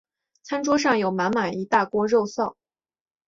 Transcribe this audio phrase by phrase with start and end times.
[0.41, 2.55] 餐桌上有满满一大锅肉燥